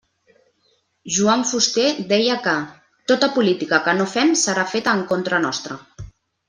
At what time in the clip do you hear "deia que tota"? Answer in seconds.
2.13-3.31